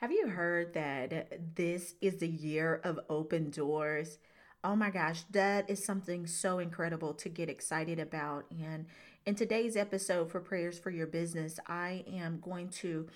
Have 0.00 0.12
you 0.12 0.28
heard 0.28 0.74
that 0.74 1.56
this 1.56 1.96
is 2.00 2.18
the 2.18 2.28
year 2.28 2.80
of 2.84 3.00
open 3.10 3.50
doors? 3.50 4.18
Oh 4.62 4.76
my 4.76 4.90
gosh, 4.90 5.24
that 5.32 5.68
is 5.68 5.84
something 5.84 6.24
so 6.24 6.60
incredible 6.60 7.14
to 7.14 7.28
get 7.28 7.48
excited 7.48 7.98
about. 7.98 8.44
And 8.48 8.86
in 9.26 9.34
today's 9.34 9.76
episode 9.76 10.30
for 10.30 10.38
Prayers 10.38 10.78
for 10.78 10.90
Your 10.90 11.08
Business, 11.08 11.58
I 11.66 12.04
am 12.12 12.38
going 12.38 12.68
to 12.68 13.08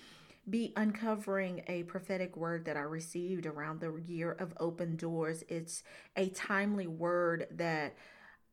be 0.49 0.73
uncovering 0.75 1.63
a 1.67 1.83
prophetic 1.83 2.35
word 2.35 2.65
that 2.65 2.75
I 2.75 2.81
received 2.81 3.45
around 3.45 3.79
the 3.79 4.01
year 4.05 4.33
of 4.33 4.53
open 4.59 4.97
doors. 4.97 5.45
It's 5.47 5.83
a 6.17 6.27
timely 6.27 6.87
word 6.87 7.47
that 7.51 7.95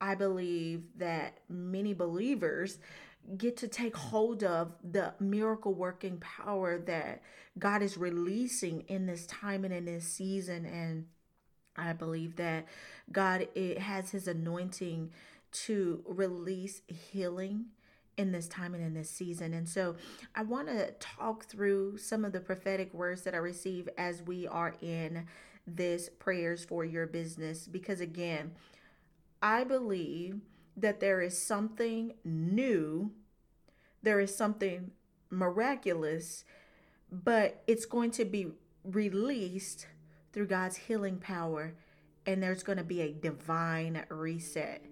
I 0.01 0.15
believe 0.15 0.85
that 0.99 1.39
many 1.49 1.95
believers 1.95 2.79
get 3.37 3.57
to 3.59 3.69
take 3.69 3.97
hold 3.97 4.43
of 4.43 4.73
the 4.83 5.15
miracle 5.21 5.75
working 5.75 6.19
power 6.19 6.79
that 6.79 7.23
God 7.59 7.83
is 7.83 7.97
releasing 7.97 8.83
in 8.83 9.07
this 9.07 9.27
time 9.27 9.65
and 9.65 9.73
in 9.73 9.85
this 9.85 10.05
season. 10.05 10.67
And 10.67 11.07
I 11.77 11.93
believe 11.93 12.37
that 12.37 12.67
God 13.13 13.49
it 13.55 13.79
has 13.79 14.11
his 14.11 14.27
anointing 14.27 15.11
to 15.53 16.03
release 16.07 16.83
healing 16.87 17.67
in 18.17 18.33
this 18.33 18.49
time 18.49 18.75
and 18.75 18.85
in 18.85 18.95
this 18.95 19.11
season. 19.11 19.55
And 19.55 19.69
so 19.69 19.97
I 20.35 20.43
want 20.43 20.69
to 20.69 20.93
talk 21.01 21.45
through 21.45 21.97
some 21.99 22.25
of 22.25 22.33
the 22.33 22.41
prophetic 22.41 22.93
words 22.93 23.23
that 23.23 23.35
I 23.35 23.39
receive 23.39 23.89
as 23.97 24.23
we 24.23 24.47
are 24.47 24.75
in 24.83 25.27
this 25.67 26.09
prayers 26.19 26.65
for 26.65 26.85
your 26.85 27.07
business 27.07 27.67
because 27.67 28.01
again, 28.01 28.53
I 29.43 29.65
believe 29.65 30.41
that 30.77 31.01
there 31.01 31.21
is 31.21 31.37
something 31.37 32.15
new, 32.25 33.13
there 34.03 34.21
is 34.21 34.35
something 34.35 34.93
miraculous, 35.31 36.45
but 37.11 37.63
it's 37.67 37.87
going 37.87 38.11
to 38.13 38.25
be 38.25 38.49
released 38.85 39.87
through 40.33 40.47
God's 40.47 40.77
healing 40.77 41.19
power, 41.19 41.75
and 42.27 42.43
there's 42.43 42.63
going 42.63 42.79
to 42.79 42.85
be 42.85 43.01
a 43.01 43.13
divine 43.13 44.05
reset. 44.09 44.85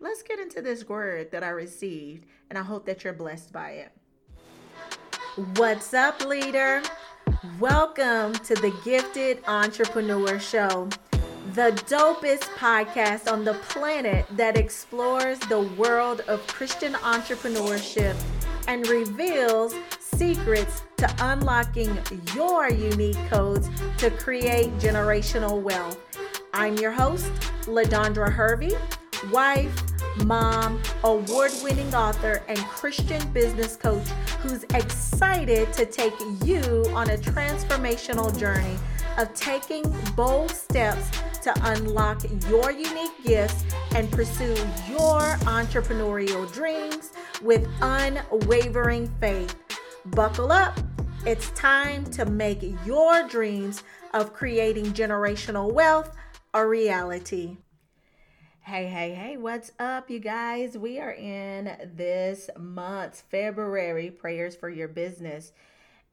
Let's 0.00 0.22
get 0.22 0.40
into 0.40 0.62
this 0.62 0.88
word 0.88 1.30
that 1.30 1.44
I 1.44 1.50
received, 1.50 2.26
and 2.48 2.58
I 2.58 2.62
hope 2.62 2.86
that 2.86 3.04
you're 3.04 3.12
blessed 3.12 3.52
by 3.52 3.70
it. 3.70 3.92
What's 5.56 5.94
up, 5.94 6.24
leader? 6.26 6.82
Welcome 7.58 8.32
to 8.32 8.54
the 8.54 8.74
Gifted 8.84 9.42
Entrepreneur 9.46 10.38
Show 10.38 10.88
the 11.54 11.72
dopest 11.88 12.44
podcast 12.58 13.30
on 13.30 13.44
the 13.44 13.54
planet 13.54 14.24
that 14.36 14.56
explores 14.56 15.36
the 15.40 15.62
world 15.76 16.20
of 16.28 16.46
Christian 16.46 16.92
entrepreneurship 16.92 18.14
and 18.68 18.86
reveals 18.86 19.74
secrets 19.98 20.82
to 20.98 21.12
unlocking 21.18 21.98
your 22.36 22.70
unique 22.70 23.18
codes 23.28 23.68
to 23.98 24.12
create 24.12 24.70
generational 24.78 25.60
wealth. 25.60 25.98
I'm 26.54 26.76
your 26.76 26.92
host, 26.92 27.32
LaDondra 27.64 28.30
Hervey, 28.30 28.76
wife, 29.32 29.72
mom, 30.24 30.80
award 31.02 31.50
winning 31.64 31.92
author, 31.92 32.44
and 32.46 32.58
Christian 32.60 33.28
business 33.32 33.74
coach 33.74 34.06
who's 34.40 34.62
excited 34.74 35.72
to 35.72 35.84
take 35.84 36.14
you 36.44 36.84
on 36.92 37.10
a 37.10 37.16
transformational 37.16 38.36
journey 38.38 38.76
of 39.18 39.32
taking 39.34 39.84
bold 40.14 40.50
steps 40.50 41.10
to 41.42 41.52
unlock 41.70 42.22
your 42.48 42.70
unique 42.70 43.24
gifts 43.24 43.64
and 43.94 44.10
pursue 44.10 44.54
your 44.88 45.20
entrepreneurial 45.46 46.50
dreams 46.52 47.12
with 47.42 47.68
unwavering 47.80 49.08
faith. 49.20 49.56
Buckle 50.06 50.52
up. 50.52 50.78
It's 51.26 51.50
time 51.50 52.04
to 52.12 52.24
make 52.24 52.62
your 52.86 53.26
dreams 53.28 53.82
of 54.14 54.32
creating 54.32 54.86
generational 54.86 55.72
wealth 55.72 56.16
a 56.54 56.66
reality. 56.66 57.58
Hey, 58.62 58.86
hey, 58.86 59.14
hey, 59.14 59.36
what's 59.36 59.72
up, 59.78 60.10
you 60.10 60.20
guys? 60.20 60.78
We 60.78 61.00
are 61.00 61.12
in 61.12 61.92
this 61.96 62.50
month's 62.58 63.22
February 63.22 64.10
prayers 64.10 64.54
for 64.54 64.68
your 64.68 64.88
business. 64.88 65.52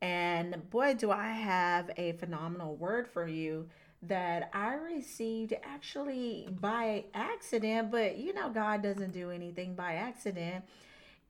And 0.02 0.69
boy, 0.69 0.94
do 0.94 1.12
I 1.12 1.30
have 1.30 1.90
a 1.97 2.13
phenomenal 2.13 2.75
word 2.75 3.08
for 3.08 3.28
you 3.28 3.69
that 4.03 4.50
I 4.53 4.75
received 4.75 5.53
actually 5.63 6.47
by 6.52 7.06
accident, 7.13 7.91
but 7.91 8.18
you 8.18 8.34
know, 8.34 8.50
God 8.50 8.84
doesn't 8.84 9.12
do 9.12 9.31
anything 9.31 9.75
by 9.75 9.94
accident. 9.94 10.66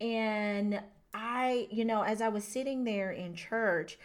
And 0.02 0.82
I, 1.14 1.68
you 1.72 1.86
know, 1.86 2.02
as 2.02 2.22
I 2.22 2.28
was 2.28 2.44
sitting 2.44 2.84
there 2.84 3.12
in 3.12 3.36
church, 3.36 3.98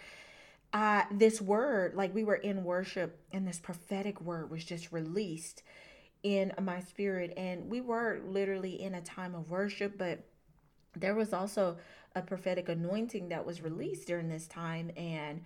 uh, 0.73 1.03
this 1.11 1.41
word, 1.41 1.95
like 1.95 2.15
we 2.15 2.25
were 2.25 2.37
in 2.37 2.65
worship, 2.65 3.19
and 3.33 3.47
this 3.47 3.59
prophetic 3.59 4.21
word 4.21 4.51
was 4.51 4.65
just 4.65 4.93
released 4.93 5.63
in 6.23 6.53
my 6.61 6.81
spirit. 6.81 7.35
And 7.37 7.69
we 7.69 7.81
were 7.81 8.21
literally 8.25 8.81
in 8.81 8.95
a 8.95 9.03
time 9.03 9.35
of 9.35 9.51
worship, 9.51 9.99
but 9.99 10.21
there 10.97 11.15
was 11.15 11.33
also 11.33 11.77
a 12.15 12.23
prophetic 12.23 12.69
anointing 12.69 13.29
that 13.31 13.47
was 13.47 13.63
released 13.63 14.07
during 14.07 14.29
this 14.29 14.47
time. 14.47 14.91
And 14.97 15.43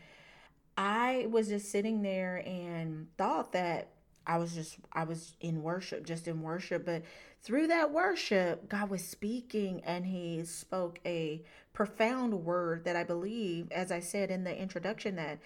I 0.76 1.26
was 1.30 1.48
just 1.48 1.70
sitting 1.70 2.02
there 2.02 2.42
and 2.46 3.06
thought 3.16 3.52
that 3.52 3.88
I 4.26 4.38
was 4.38 4.54
just 4.54 4.78
I 4.92 5.04
was 5.04 5.36
in 5.40 5.62
worship, 5.62 6.04
just 6.04 6.26
in 6.26 6.42
worship, 6.42 6.84
but 6.84 7.02
through 7.42 7.68
that 7.68 7.92
worship, 7.92 8.68
God 8.68 8.90
was 8.90 9.06
speaking 9.06 9.82
and 9.84 10.04
he 10.04 10.44
spoke 10.44 10.98
a 11.06 11.42
profound 11.72 12.44
word 12.44 12.84
that 12.84 12.96
I 12.96 13.04
believe 13.04 13.70
as 13.70 13.92
I 13.92 14.00
said 14.00 14.30
in 14.30 14.42
the 14.42 14.56
introduction 14.56 15.16
that 15.16 15.38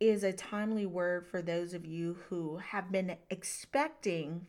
is 0.00 0.24
a 0.24 0.32
timely 0.32 0.86
word 0.86 1.26
for 1.26 1.42
those 1.42 1.74
of 1.74 1.84
you 1.84 2.16
who 2.28 2.56
have 2.56 2.90
been 2.90 3.16
expecting 3.28 4.46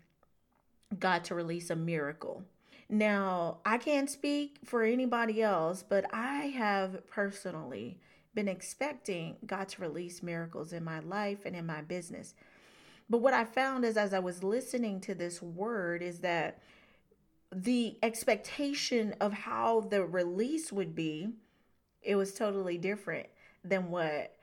God 0.97 1.23
to 1.25 1.35
release 1.35 1.69
a 1.69 1.75
miracle. 1.75 2.43
Now, 2.93 3.59
I 3.65 3.77
can't 3.77 4.09
speak 4.09 4.57
for 4.65 4.83
anybody 4.83 5.41
else, 5.41 5.81
but 5.81 6.05
I 6.13 6.47
have 6.47 7.07
personally 7.07 7.97
been 8.35 8.49
expecting 8.49 9.37
God 9.45 9.69
to 9.69 9.81
release 9.81 10.21
miracles 10.21 10.73
in 10.73 10.83
my 10.83 10.99
life 10.99 11.39
and 11.45 11.55
in 11.55 11.65
my 11.65 11.81
business. 11.81 12.33
But 13.09 13.19
what 13.19 13.33
I 13.33 13.45
found 13.45 13.85
is 13.85 13.95
as 13.95 14.13
I 14.13 14.19
was 14.19 14.43
listening 14.43 14.99
to 15.01 15.15
this 15.15 15.41
word 15.41 16.01
is 16.01 16.19
that 16.19 16.61
the 17.53 17.97
expectation 18.03 19.15
of 19.21 19.31
how 19.31 19.81
the 19.81 20.03
release 20.03 20.69
would 20.73 20.93
be, 20.93 21.29
it 22.01 22.17
was 22.17 22.33
totally 22.33 22.77
different 22.77 23.27
than 23.63 23.89
what 23.89 24.35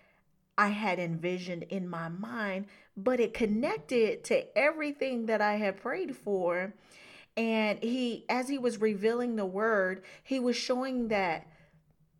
I 0.56 0.68
had 0.68 0.98
envisioned 0.98 1.64
in 1.64 1.86
my 1.86 2.08
mind, 2.08 2.64
but 2.96 3.20
it 3.20 3.34
connected 3.34 4.24
to 4.24 4.58
everything 4.58 5.26
that 5.26 5.42
I 5.42 5.56
had 5.56 5.76
prayed 5.76 6.16
for. 6.16 6.72
And 7.38 7.78
he, 7.80 8.24
as 8.28 8.48
he 8.48 8.58
was 8.58 8.80
revealing 8.80 9.36
the 9.36 9.46
word, 9.46 10.02
he 10.24 10.40
was 10.40 10.56
showing 10.56 11.06
that 11.08 11.46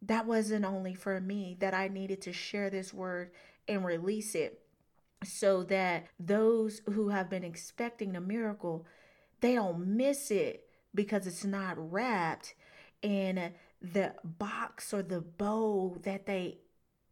that 0.02 0.26
wasn't 0.26 0.64
only 0.64 0.94
for 0.94 1.20
me, 1.20 1.56
that 1.58 1.74
I 1.74 1.88
needed 1.88 2.22
to 2.22 2.32
share 2.32 2.70
this 2.70 2.94
word 2.94 3.32
and 3.66 3.84
release 3.84 4.36
it 4.36 4.62
so 5.24 5.64
that 5.64 6.06
those 6.20 6.82
who 6.92 7.08
have 7.08 7.28
been 7.28 7.42
expecting 7.42 8.14
a 8.14 8.20
miracle, 8.20 8.86
they 9.40 9.56
don't 9.56 9.96
miss 9.96 10.30
it 10.30 10.68
because 10.94 11.26
it's 11.26 11.44
not 11.44 11.74
wrapped 11.76 12.54
in 13.02 13.52
the 13.82 14.14
box 14.22 14.94
or 14.94 15.02
the 15.02 15.20
bow 15.20 15.98
that 16.04 16.26
they 16.26 16.58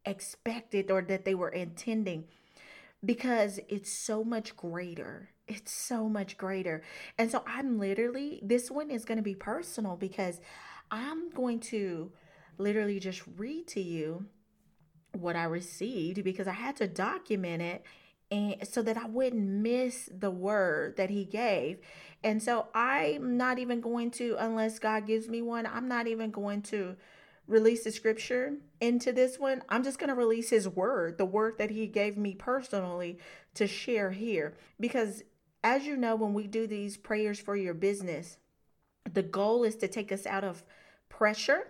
expected 0.05 0.93
or 0.93 1.03
that 1.03 1.25
they 1.25 1.35
were 1.35 1.49
intending 1.49 2.25
because 3.05 3.59
it's 3.69 3.91
so 3.91 4.23
much 4.23 4.57
greater. 4.57 5.31
It's 5.49 5.73
so 5.73 6.09
much 6.09 6.37
greater. 6.37 6.83
And 7.19 7.31
so 7.31 7.45
I'm 7.47 7.79
literally, 7.79 8.41
this 8.43 8.71
one 8.71 8.91
is 8.91 9.05
going 9.05 9.19
to 9.19 9.23
be 9.23 9.35
personal 9.35 9.97
because 9.97 10.41
I'm 10.91 11.31
going 11.31 11.61
to 11.61 12.11
literally 12.59 12.99
just 12.99 13.23
read 13.37 13.67
to 13.69 13.81
you 13.81 14.27
what 15.13 15.37
I 15.37 15.45
received 15.45 16.23
because 16.25 16.49
I 16.49 16.53
had 16.53 16.77
to 16.77 16.89
document 16.89 17.63
it 17.63 17.85
and 18.31 18.57
so 18.69 18.83
that 18.83 18.97
I 18.97 19.07
wouldn't 19.07 19.49
miss 19.49 20.09
the 20.13 20.31
word 20.31 20.97
that 20.97 21.11
he 21.11 21.25
gave. 21.25 21.79
And 22.25 22.43
so 22.43 22.67
I'm 22.75 23.37
not 23.37 23.59
even 23.59 23.81
going 23.81 24.11
to 24.13 24.37
unless 24.39 24.79
God 24.79 25.07
gives 25.07 25.29
me 25.29 25.43
one, 25.43 25.67
I'm 25.67 25.89
not 25.89 26.07
even 26.07 26.31
going 26.31 26.63
to 26.63 26.97
release 27.47 27.85
the 27.85 27.93
scripture 27.93 28.55
into 28.81 29.13
this 29.13 29.39
one. 29.39 29.63
I'm 29.69 29.85
just 29.85 30.01
going 30.01 30.09
to 30.09 30.17
release 30.17 30.51
his 30.51 30.69
word, 30.69 31.19
the 31.19 31.25
word 31.25 31.59
that 31.59 31.71
he 31.71 31.87
gave 31.87 32.17
me 32.17 32.35
personally 32.35 33.19
to 33.55 33.69
share 33.69 34.11
here 34.11 34.55
because 34.81 35.23
as 35.67 35.85
you 35.85 35.97
know 35.97 36.15
when 36.15 36.33
we 36.33 36.47
do 36.47 36.65
these 36.69 36.97
prayers 36.97 37.41
for 37.41 37.57
your 37.57 37.75
business, 37.75 38.39
the 39.13 39.23
goal 39.25 39.65
is 39.65 39.75
to 39.75 39.89
take 39.89 40.13
us 40.13 40.25
out 40.25 40.45
of 40.45 40.63
pressure 41.09 41.67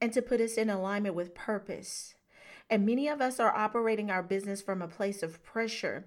and 0.00 0.12
to 0.12 0.20
put 0.20 0.40
us 0.40 0.54
in 0.54 0.68
alignment 0.68 1.14
with 1.14 1.32
purpose. 1.32 2.14
And 2.68 2.84
many 2.84 3.06
of 3.06 3.20
us 3.20 3.38
are 3.38 3.56
operating 3.56 4.10
our 4.10 4.24
business 4.24 4.60
from 4.60 4.82
a 4.82 4.88
place 4.88 5.22
of 5.22 5.40
pressure. 5.44 6.04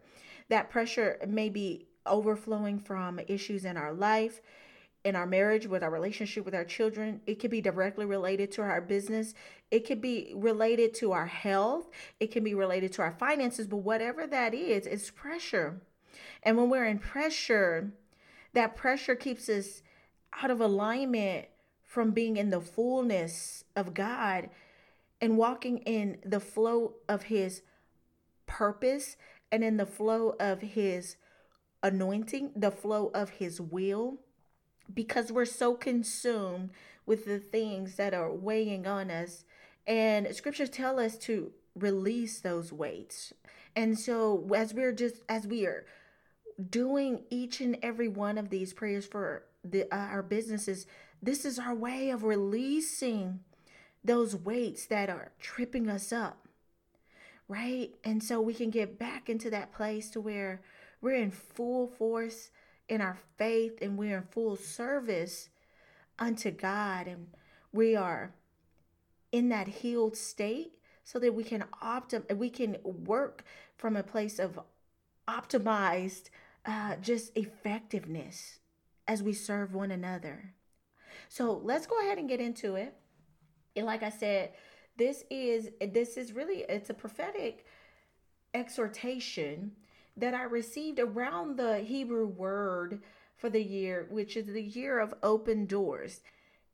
That 0.50 0.70
pressure 0.70 1.18
may 1.26 1.48
be 1.48 1.88
overflowing 2.06 2.80
from 2.80 3.22
issues 3.30 3.64
in 3.64 3.78
our 3.78 3.94
life. 3.94 4.42
in 5.06 5.16
our 5.16 5.26
marriage, 5.26 5.66
with 5.66 5.82
our 5.82 5.90
relationship 5.90 6.44
with 6.44 6.54
our 6.54 6.66
children. 6.66 7.22
It 7.26 7.40
could 7.40 7.52
be 7.52 7.62
directly 7.62 8.06
related 8.06 8.52
to 8.54 8.62
our 8.62 8.82
business. 8.82 9.34
It 9.72 9.88
could 9.88 10.02
be 10.02 10.34
related 10.36 10.94
to 10.96 11.14
our 11.14 11.26
health. 11.28 11.90
It 12.20 12.32
can 12.32 12.44
be 12.44 12.54
related 12.54 12.92
to 12.94 13.02
our 13.04 13.12
finances. 13.12 13.68
But 13.68 13.78
whatever 13.78 14.28
that 14.28 14.54
is, 14.54 14.86
it's 14.86 15.10
pressure. 15.10 15.80
And 16.44 16.58
when 16.58 16.70
we're 16.70 16.86
in 16.86 17.00
pressure, 17.00 17.92
that 18.54 18.76
pressure 18.76 19.16
keeps 19.16 19.50
us 19.50 19.82
out 20.42 20.52
of 20.52 20.62
alignment 20.62 21.48
from 21.84 22.12
being 22.12 22.38
in 22.38 22.50
the 22.50 22.62
fullness 22.62 23.64
of 23.76 23.94
God 23.94 24.50
and 25.22 25.38
walking 25.38 25.80
in 25.80 26.18
the 26.24 26.40
flow 26.40 26.94
of 27.08 27.24
His 27.24 27.62
purpose 28.46 29.18
and 29.52 29.64
in 29.64 29.78
the 29.78 29.86
flow 29.86 30.36
of 30.40 30.62
His 30.62 31.18
anointing, 31.84 32.52
the 32.56 32.72
flow 32.72 33.12
of 33.14 33.32
His 33.32 33.60
will 33.60 34.20
because 34.94 35.32
we're 35.32 35.46
so 35.46 35.76
consumed 35.76 36.72
with 37.06 37.26
the 37.26 37.40
things 37.40 37.96
that 37.96 38.14
are 38.14 38.34
weighing 38.34 38.88
on 38.88 39.12
us. 39.12 39.46
And 39.88 40.34
scriptures 40.36 40.70
tell 40.70 41.00
us 41.00 41.18
to 41.20 41.52
release 41.76 42.40
those 42.40 42.72
weights. 42.72 43.34
And 43.76 43.98
so 43.98 44.48
as 44.56 44.74
we're 44.74 44.92
just 44.92 45.24
as 45.28 45.48
we 45.48 45.66
are 45.66 45.86
doing 46.70 47.24
each 47.30 47.62
and 47.62 47.78
every 47.82 48.08
one 48.08 48.38
of 48.38 48.50
these 48.50 48.74
prayers 48.74 49.06
for 49.06 49.44
the 49.64 49.84
uh, 49.94 49.98
our 49.98 50.24
businesses, 50.24 50.86
this 51.22 51.46
is 51.46 51.60
our 51.60 51.76
way 51.76 52.10
of 52.10 52.24
releasing 52.24 53.40
those 54.04 54.36
weights 54.36 54.86
that 54.86 55.10
are 55.10 55.32
tripping 55.40 55.90
us 55.90 56.12
up. 56.12 56.48
Right? 57.48 57.96
And 58.04 58.24
so 58.24 58.40
we 58.40 58.54
can 58.54 58.70
get 58.70 59.00
back 59.00 59.30
into 59.30 59.50
that 59.50 59.74
place 59.74 60.10
to 60.12 60.22
where 60.22 60.62
we're 61.02 61.16
in 61.16 61.32
full 61.32 61.88
force 61.88 62.52
in 62.88 63.02
our 63.02 63.18
faith 63.38 63.80
and 63.82 63.98
we're 63.98 64.18
in 64.18 64.24
full 64.24 64.56
service 64.56 65.50
unto 66.18 66.52
God 66.52 67.08
and 67.08 67.28
we 67.72 67.96
are 67.96 68.34
in 69.32 69.50
that 69.50 69.68
healed 69.68 70.18
state 70.18 70.74
so 71.04 71.20
that 71.20 71.34
we 71.34 71.44
can 71.44 71.64
optim 71.82 72.36
we 72.36 72.50
can 72.50 72.78
work 72.84 73.44
from 73.78 73.96
a 73.96 74.04
place 74.04 74.40
of 74.40 74.60
optimized 75.28 76.30
uh, 76.66 76.96
just 76.98 77.36
effectiveness 77.38 78.60
as 79.08 79.24
we 79.24 79.34
serve 79.34 79.74
one 79.74 79.92
another. 79.92 80.54
So 81.30 81.62
let's 81.64 81.88
go 81.88 82.00
ahead 82.00 82.18
and 82.18 82.30
get 82.30 82.40
into 82.40 82.76
it. 82.76 82.94
And 83.76 83.86
like 83.86 84.04
I 84.04 84.10
said, 84.10 84.52
this 84.98 85.24
is 85.30 85.70
this 85.94 86.18
is 86.18 86.34
really 86.34 86.66
it's 86.68 86.90
a 86.90 86.94
prophetic 86.94 87.66
exhortation 88.54 89.72
that 90.18 90.34
I 90.34 90.44
received 90.44 91.00
around 91.00 91.58
the 91.58 91.80
Hebrew 91.80 92.28
word 92.28 93.02
for 93.38 93.50
the 93.50 93.64
year, 93.64 94.08
which 94.10 94.36
is 94.36 94.48
the 94.48 94.62
year 94.62 95.00
of 95.00 95.14
open 95.24 95.66
doors. 95.66 96.22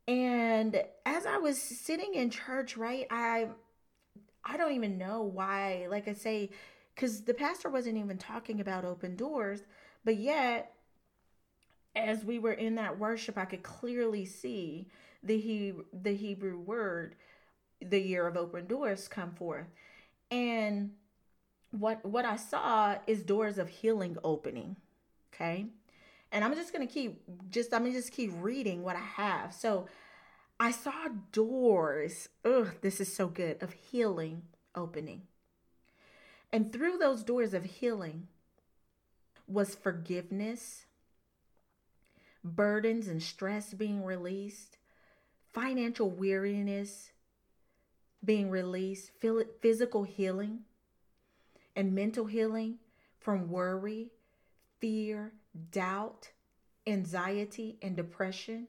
And 0.08 0.84
as 1.06 1.26
I 1.26 1.38
was 1.38 1.62
sitting 1.62 2.16
in 2.16 2.30
church, 2.30 2.76
right, 2.78 3.08
I 3.10 3.50
I 4.44 4.58
don't 4.58 4.74
even 4.74 4.98
know 4.98 5.24
why, 5.24 5.88
like 5.90 6.08
I 6.08 6.14
say, 6.14 6.52
because 6.96 7.22
the 7.22 7.34
pastor 7.34 7.70
wasn't 7.70 7.98
even 7.98 8.18
talking 8.18 8.62
about 8.62 8.86
open 8.86 9.16
doors, 9.16 9.64
but 10.06 10.16
yet 10.16 10.74
as 11.96 12.24
we 12.24 12.40
were 12.40 12.54
in 12.54 12.76
that 12.76 13.00
worship, 13.00 13.38
I 13.38 13.46
could 13.46 13.64
clearly 13.64 14.26
see 14.26 14.88
the 15.24 15.38
he 15.40 15.74
the 15.94 16.16
Hebrew 16.16 16.58
word, 16.58 17.16
the 17.82 18.00
year 18.00 18.28
of 18.28 18.38
open 18.38 18.68
doors 18.68 19.08
come 19.08 19.32
forth. 19.32 19.68
And 20.32 20.92
what 21.72 22.06
what 22.06 22.26
I 22.26 22.36
saw 22.36 22.98
is 23.08 23.24
doors 23.24 23.58
of 23.58 23.70
healing 23.70 24.18
opening. 24.24 24.76
Okay. 25.34 25.68
And 26.32 26.44
I'm 26.44 26.54
just 26.56 26.74
gonna 26.74 26.88
keep 26.88 27.22
just 27.50 27.74
I'm 27.74 27.84
gonna 27.84 27.94
just 27.94 28.12
keep 28.12 28.32
reading 28.36 28.84
what 28.84 28.96
I 28.96 29.00
have. 29.00 29.54
So 29.54 29.88
I 30.60 30.72
saw 30.72 31.10
doors, 31.32 32.30
ugh, 32.46 32.76
this 32.82 33.02
is 33.02 33.14
so 33.14 33.28
good, 33.28 33.62
of 33.62 33.74
healing 33.74 34.44
opening. 34.74 35.24
And 36.52 36.72
through 36.72 36.98
those 36.98 37.24
doors 37.24 37.54
of 37.54 37.66
healing 37.66 38.28
was 39.48 39.76
forgiveness, 39.76 40.86
burdens 42.44 43.08
and 43.08 43.22
stress 43.22 43.74
being 43.74 44.04
released, 44.04 44.78
financial 45.54 46.10
weariness 46.10 47.12
being 48.24 48.50
released, 48.50 49.12
physical 49.62 50.04
healing, 50.04 50.62
and 51.76 51.94
mental 51.94 52.26
healing 52.26 52.80
from 53.20 53.50
worry, 53.50 54.12
fear, 54.80 55.34
doubt, 55.72 56.32
anxiety, 56.88 57.78
and 57.82 57.96
depression 57.96 58.68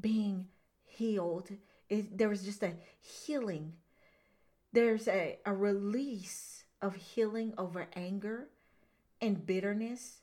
being 0.00 0.46
healed. 0.84 1.50
It, 1.88 2.16
there 2.18 2.28
was 2.28 2.42
just 2.42 2.62
a 2.62 2.72
healing. 3.00 3.74
There's 4.72 5.08
a, 5.08 5.38
a 5.46 5.54
release 5.54 6.64
of 6.82 6.94
healing 6.96 7.54
over 7.56 7.86
anger 7.94 8.48
and 9.20 9.46
bitterness, 9.46 10.20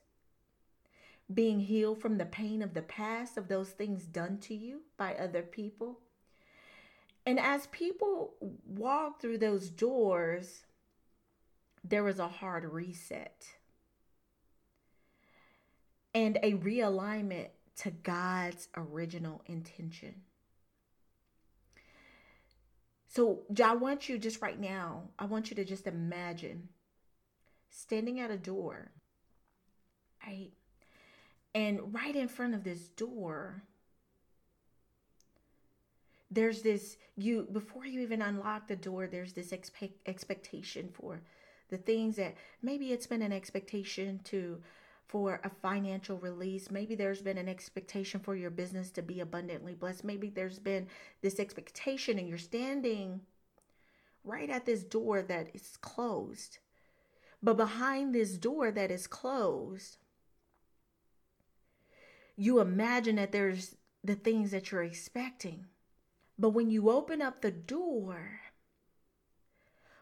being 1.34 1.62
healed 1.62 2.00
from 2.00 2.18
the 2.18 2.26
pain 2.26 2.62
of 2.62 2.74
the 2.74 2.82
past, 2.82 3.38
of 3.38 3.48
those 3.48 3.70
things 3.70 4.04
done 4.06 4.38
to 4.40 4.54
you 4.54 4.82
by 4.98 5.16
other 5.16 5.42
people. 5.42 6.00
And 7.26 7.40
as 7.40 7.68
people 7.68 8.34
walk 8.66 9.22
through 9.22 9.38
those 9.38 9.70
doors, 9.70 10.66
there 11.84 12.08
is 12.08 12.20
a 12.20 12.28
hard 12.28 12.66
reset 12.66 13.46
and 16.14 16.38
a 16.44 16.54
realignment 16.54 17.48
to 17.78 17.92
God's 17.92 18.68
original 18.76 19.42
intention. 19.46 20.22
So, 23.14 23.44
I 23.64 23.76
want 23.76 24.10
you 24.10 24.18
just 24.18 24.42
right 24.42 24.60
now, 24.60 25.04
I 25.20 25.26
want 25.26 25.52
you 25.52 25.56
to 25.58 25.64
just 25.64 25.86
imagine 25.86 26.70
standing 27.70 28.20
at 28.20 28.32
a 28.32 28.38
door, 28.38 28.90
right? 30.26 30.52
And 31.54 31.94
right 31.94 32.16
in 32.16 32.28
front 32.28 32.56
of 32.56 32.64
this 32.64 32.88
door, 32.90 33.64
there's 36.32 36.62
this 36.64 36.98
you 37.16 37.48
before 37.52 37.86
you 37.86 38.00
even 38.02 38.22
unlock 38.22 38.68
the 38.68 38.76
door 38.76 39.06
there's 39.08 39.34
this 39.34 39.52
expe- 39.52 39.92
expectation 40.08 40.90
for 40.92 41.22
the 41.70 41.78
things 41.78 42.16
that 42.16 42.36
maybe 42.62 42.92
it's 42.92 43.06
been 43.08 43.22
an 43.22 43.32
expectation 43.32 44.20
to 44.24 44.60
for 45.08 45.40
a 45.44 45.50
financial 45.50 46.18
release. 46.18 46.72
Maybe 46.72 46.96
there's 46.96 47.22
been 47.22 47.38
an 47.38 47.50
expectation 47.50 48.20
for 48.20 48.36
your 48.36 48.50
business 48.50 48.90
to 48.92 49.02
be 49.02 49.20
abundantly 49.20 49.76
blessed. 49.76 50.04
Maybe 50.04 50.30
there's 50.30 50.60
been 50.60 50.88
this 51.22 51.40
expectation 51.40 52.18
and 52.18 52.28
you're 52.28 52.38
standing 52.38 53.22
right 54.24 54.50
at 54.50 54.66
this 54.66 54.84
door 54.84 55.22
that 55.22 55.50
is 55.54 55.78
closed. 55.82 56.60
But 57.42 57.58
behind 57.58 58.16
this 58.16 58.38
door 58.38 58.72
that 58.72 58.90
is 58.90 59.06
closed, 59.06 59.98
you 62.36 62.60
imagine 62.60 63.18
that 63.18 63.32
there's 63.32 63.76
the 64.04 64.16
things 64.16 64.52
that 64.52 64.72
you're 64.72 64.84
expecting. 64.84 65.66
But 66.40 66.50
when 66.50 66.72
you 66.72 66.90
open 66.90 67.22
up 67.22 67.42
the 67.42 67.52
door, 67.52 68.40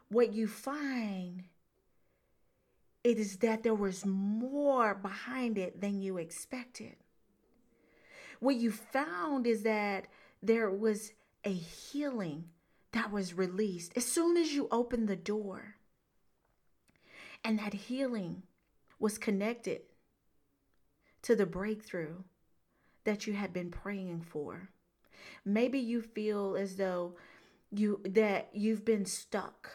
what 0.07 0.33
you 0.33 0.47
find 0.47 1.43
it 3.03 3.17
is 3.17 3.37
that 3.37 3.63
there 3.63 3.75
was 3.75 4.05
more 4.05 4.93
behind 4.93 5.57
it 5.57 5.81
than 5.81 6.01
you 6.01 6.17
expected. 6.17 6.95
What 8.39 8.55
you 8.55 8.71
found 8.71 9.47
is 9.47 9.63
that 9.63 10.05
there 10.41 10.69
was 10.69 11.13
a 11.43 11.53
healing 11.53 12.45
that 12.91 13.11
was 13.11 13.33
released 13.33 13.93
as 13.95 14.05
soon 14.05 14.37
as 14.37 14.53
you 14.53 14.67
opened 14.71 15.07
the 15.07 15.15
door. 15.15 15.75
And 17.43 17.57
that 17.59 17.73
healing 17.73 18.43
was 18.99 19.17
connected 19.17 19.81
to 21.23 21.35
the 21.35 21.45
breakthrough 21.45 22.17
that 23.03 23.25
you 23.25 23.33
had 23.33 23.51
been 23.53 23.71
praying 23.71 24.21
for. 24.21 24.69
Maybe 25.43 25.79
you 25.79 26.01
feel 26.01 26.55
as 26.55 26.75
though 26.75 27.15
you 27.71 28.01
that 28.05 28.49
you've 28.53 28.85
been 28.85 29.05
stuck 29.05 29.69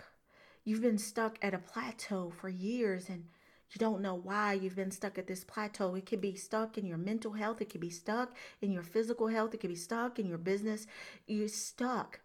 You've 0.67 0.83
been 0.83 0.99
stuck 0.99 1.39
at 1.43 1.55
a 1.55 1.59
plateau 1.59 2.33
for 2.41 2.49
years 2.49 3.09
and 3.09 3.25
you 3.71 3.79
don't 3.79 4.03
know 4.03 4.17
why 4.17 4.55
you've 4.55 4.75
been 4.75 4.91
stuck 4.91 5.17
at 5.17 5.29
this 5.29 5.45
plateau. 5.45 5.95
It 5.95 6.07
could 6.07 6.21
be 6.21 6.35
stuck 6.35 6.77
in 6.77 6.87
your 6.87 6.99
mental 6.99 7.35
health, 7.35 7.61
it 7.61 7.71
could 7.71 7.81
be 7.81 7.89
stuck 7.89 8.35
in 8.61 8.73
your 8.73 8.83
physical 8.83 9.29
health, 9.29 9.55
it 9.55 9.61
could 9.61 9.71
be 9.71 9.77
stuck 9.77 10.19
in 10.19 10.27
your 10.27 10.39
business. 10.39 10.89
You're 11.29 11.47
stuck. 11.47 12.19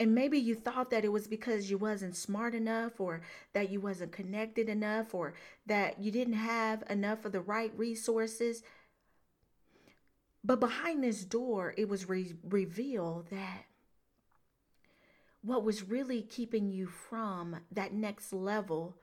And 0.00 0.16
maybe 0.16 0.36
you 0.36 0.56
thought 0.56 0.90
that 0.90 1.04
it 1.04 1.12
was 1.12 1.28
because 1.28 1.70
you 1.70 1.78
wasn't 1.78 2.16
smart 2.16 2.56
enough 2.56 2.98
or 2.98 3.20
that 3.52 3.70
you 3.70 3.80
wasn't 3.80 4.10
connected 4.10 4.68
enough 4.68 5.14
or 5.14 5.34
that 5.66 6.00
you 6.00 6.10
didn't 6.10 6.34
have 6.34 6.82
enough 6.90 7.24
of 7.24 7.30
the 7.30 7.40
right 7.40 7.72
resources. 7.76 8.64
But 10.42 10.58
behind 10.58 11.04
this 11.04 11.24
door, 11.24 11.72
it 11.78 11.88
was 11.88 12.08
re- 12.08 12.34
revealed 12.42 13.28
that 13.30 13.66
what 15.44 15.62
was 15.62 15.88
really 15.88 16.22
keeping 16.22 16.70
you 16.70 16.86
from 16.86 17.56
that 17.70 17.92
next 17.92 18.32
level 18.32 18.96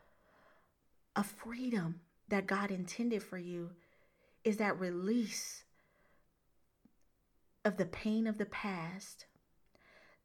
of 1.16 1.26
freedom 1.26 2.02
that 2.30 2.48
God 2.48 2.72
intended 2.72 3.22
for 3.22 3.38
you 3.38 3.70
is 4.44 4.58
that 4.58 4.80
release 4.80 5.66
of 7.64 7.78
the 7.78 7.86
pain 7.86 8.26
of 8.26 8.40
the 8.40 8.46
past 8.46 9.28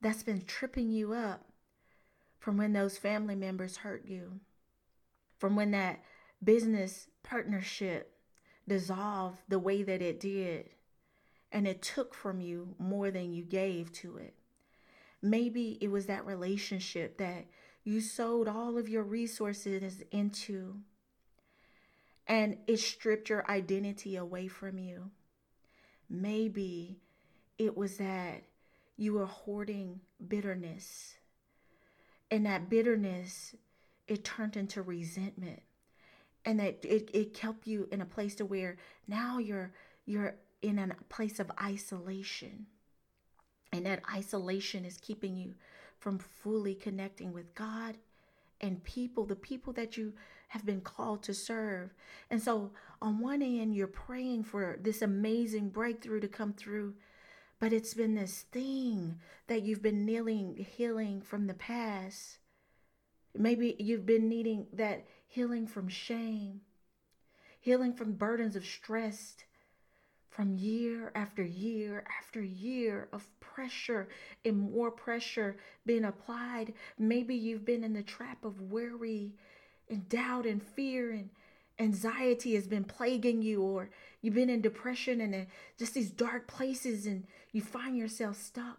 that's 0.01 0.23
been 0.23 0.41
tripping 0.41 0.91
you 0.91 1.13
up 1.13 1.45
from 2.39 2.57
when 2.57 2.73
those 2.73 2.97
family 2.97 3.35
members 3.35 3.79
hurt 3.79 4.07
you, 4.07 4.41
from 5.37 5.55
when 5.55 5.73
that 5.73 6.01
business 6.43 7.09
partnership 7.25 8.13
dissolved 8.67 9.41
the 9.49 9.59
way 9.59 9.83
that 9.83 10.01
it 10.01 10.19
did, 10.19 10.71
and 11.53 11.67
it 11.67 11.83
took 11.83 12.15
from 12.15 12.41
you 12.41 12.75
more 12.79 13.11
than 13.11 13.35
you 13.35 13.45
gave 13.45 13.93
to 13.93 14.17
it. 14.17 14.35
Maybe 15.27 15.77
it 15.81 15.91
was 15.91 16.07
that 16.07 16.25
relationship 16.25 17.19
that 17.19 17.47
you 17.85 18.01
sold 18.01 18.49
all 18.49 18.79
of 18.79 18.89
your 18.89 19.03
resources 19.03 20.03
into 20.11 20.77
and 22.27 22.59
it 22.67 22.79
stripped 22.79 23.29
your 23.29 23.49
identity 23.51 24.17
away 24.17 24.49
from 24.49 24.79
you. 24.79 25.11
Maybe 26.09 27.01
it 27.59 27.77
was 27.77 27.99
that 27.99 28.43
you 28.97 29.15
were 29.15 29.27
hoarding 29.27 30.01
bitterness. 30.27 31.15
And 32.31 32.47
that 32.47 32.69
bitterness, 32.69 33.55
it 34.09 34.25
turned 34.25 34.57
into 34.57 34.83
resentment. 34.83 35.63
And 36.45 36.61
that 36.61 36.85
it, 36.85 37.11
it 37.13 37.35
kept 37.35 37.67
you 37.67 37.89
in 37.91 38.01
a 38.01 38.07
place 38.07 38.35
to 38.37 38.45
where 38.45 38.77
now 39.09 39.39
you're 39.39 39.73
you're 40.05 40.37
in 40.63 40.79
a 40.79 40.95
place 41.09 41.41
of 41.41 41.51
isolation. 41.61 42.67
And 43.73 43.85
that 43.87 44.03
isolation 44.13 44.85
is 44.85 44.99
keeping 44.99 45.37
you 45.37 45.55
from 45.99 46.19
fully 46.19 46.75
connecting 46.75 47.33
with 47.33 47.55
God 47.55 47.97
and 48.61 48.83
people, 48.85 49.25
the 49.25 49.37
people 49.37 49.73
that 49.75 49.97
you 49.97 50.13
have 50.49 50.65
been 50.65 50.81
called 50.81 51.23
to 51.25 51.35
serve. 51.35 51.91
And 52.31 52.41
so, 52.41 52.71
on 53.03 53.19
one 53.19 53.43
end, 53.43 53.75
you're 53.75 53.87
praying 53.87 54.45
for 54.45 54.79
this 54.81 55.03
amazing 55.03 55.71
breakthrough 55.71 56.21
to 56.21 56.29
come 56.29 56.53
through, 56.53 56.95
but 57.59 57.73
it's 57.73 57.95
been 57.95 58.15
this 58.15 58.43
thing 58.53 59.19
that 59.49 59.63
you've 59.63 59.83
been 59.83 60.07
kneeling, 60.07 60.67
healing 60.77 61.21
from 61.21 61.47
the 61.47 61.55
past. 61.55 62.39
Maybe 63.35 63.77
you've 63.79 64.07
been 64.07 64.29
needing 64.29 64.67
that 64.73 65.07
healing 65.27 65.67
from 65.67 65.89
shame, 65.89 66.63
healing 67.61 67.93
from 67.93 68.13
burdens 68.13 68.57
of 68.57 68.65
stress, 68.65 69.37
from 70.37 70.55
year 70.59 71.11
after 71.15 71.43
year 71.43 72.05
after 72.21 72.43
year 72.43 73.09
of 73.11 73.27
pressure 73.41 74.07
and 74.45 74.71
more 74.71 74.91
pressure 74.91 75.57
being 75.87 76.05
applied. 76.05 76.75
Maybe 76.99 77.35
you've 77.35 77.65
been 77.65 77.83
in 77.83 77.95
the 77.95 78.03
trap 78.03 78.45
of 78.45 78.61
worry 78.61 79.33
and 79.89 80.07
doubt 80.11 80.45
and 80.45 80.63
fear 80.63 81.11
and 81.11 81.31
anxiety 81.79 82.55
has 82.55 82.67
been 82.67 82.85
plaguing 82.85 83.41
you, 83.41 83.63
or 83.63 83.89
you've 84.21 84.35
been 84.35 84.51
in 84.51 84.61
depression 84.61 85.23
and 85.23 85.47
just 85.79 85.95
these 85.95 86.11
dark 86.11 86.47
places 86.47 87.07
and 87.07 87.27
you 87.53 87.63
find 87.63 87.97
yourself 87.97 88.37
stuck 88.37 88.79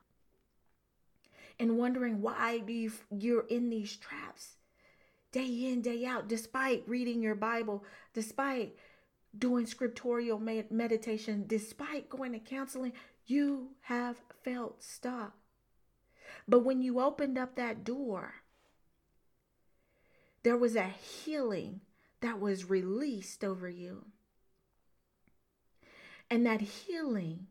and 1.60 1.80
wondering 1.80 2.22
why 2.22 2.60
do 2.60 2.72
you 2.72 2.92
you're 3.18 3.48
in 3.48 3.72
these 3.72 3.96
traps 3.96 4.58
day 5.32 5.72
in 5.72 5.82
day 5.82 6.06
out 6.06 6.28
despite 6.28 6.84
reading 6.88 7.22
your 7.22 7.34
bible 7.34 7.84
despite 8.14 8.76
doing 9.38 9.66
scriptorial 9.66 10.40
meditation, 10.40 11.46
despite 11.48 12.10
going 12.10 12.34
to 12.34 12.40
counseling, 12.40 12.94
you 13.26 13.70
have 13.82 14.18
felt 14.44 14.84
stuck. 14.84 15.34
But 16.48 16.64
when 16.64 16.82
you 16.82 17.00
opened 17.00 17.38
up 17.38 17.56
that 17.56 17.84
door, 17.84 18.36
there 20.44 20.58
was 20.58 20.76
a 20.76 20.88
healing 20.88 21.82
that 22.22 22.40
was 22.40 22.70
released 22.70 23.44
over 23.44 23.70
you. 23.70 24.06
And 26.30 26.46
that 26.46 26.62
healing, 26.62 27.48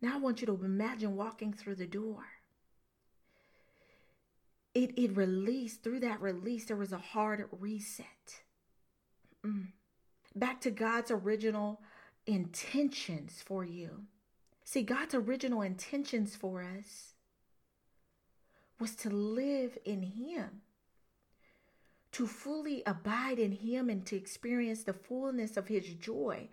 now 0.00 0.14
I 0.14 0.18
want 0.18 0.40
you 0.40 0.46
to 0.46 0.64
imagine 0.64 1.16
walking 1.16 1.52
through 1.52 1.76
the 1.76 1.86
door. 1.86 2.24
It, 4.74 4.98
it 4.98 5.16
released, 5.16 5.82
through 5.82 6.00
that 6.00 6.20
release, 6.20 6.64
there 6.64 6.76
was 6.76 6.92
a 6.92 6.98
hard 6.98 7.46
reset. 7.52 8.42
Mm 9.44 9.66
back 10.34 10.60
to 10.62 10.70
God's 10.70 11.10
original 11.10 11.80
intentions 12.26 13.42
for 13.44 13.64
you. 13.64 14.04
See, 14.64 14.82
God's 14.82 15.14
original 15.14 15.62
intentions 15.62 16.36
for 16.36 16.62
us 16.62 17.14
was 18.78 18.94
to 18.96 19.10
live 19.10 19.78
in 19.84 20.02
Him, 20.02 20.62
to 22.12 22.26
fully 22.26 22.82
abide 22.86 23.38
in 23.38 23.52
Him, 23.52 23.88
and 23.90 24.04
to 24.06 24.16
experience 24.16 24.82
the 24.82 24.92
fullness 24.92 25.56
of 25.56 25.68
His 25.68 25.94
joy, 25.94 26.48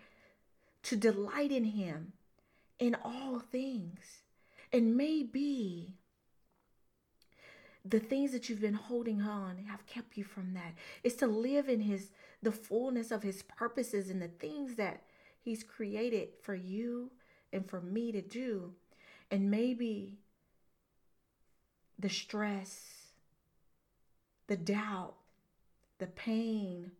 to 0.82 0.96
delight 0.96 1.52
in 1.52 1.64
Him 1.64 2.12
in 2.78 2.96
all 3.04 3.38
things. 3.38 4.22
And 4.72 4.96
maybe 4.96 5.94
the 7.84 8.00
things 8.00 8.32
that 8.32 8.48
you've 8.48 8.60
been 8.60 8.74
holding 8.74 9.22
on 9.22 9.64
have 9.68 9.86
kept 9.86 10.16
you 10.16 10.24
from 10.24 10.54
that. 10.54 10.74
It's 11.02 11.16
to 11.16 11.26
live 11.26 11.68
in 11.68 11.80
his 11.80 12.10
the 12.42 12.52
fullness 12.52 13.10
of 13.10 13.22
his 13.22 13.42
purposes 13.42 14.08
and 14.08 14.20
the 14.20 14.28
things 14.28 14.76
that 14.76 15.02
he's 15.40 15.62
created 15.62 16.28
for 16.42 16.54
you 16.54 17.10
and 17.52 17.68
for 17.68 17.80
me 17.80 18.12
to 18.12 18.22
do. 18.22 18.72
And 19.30 19.50
maybe 19.50 20.18
the 21.98 22.08
stress, 22.08 23.10
the 24.46 24.56
doubt, 24.56 25.14
the 25.98 26.06
pain, 26.06 26.92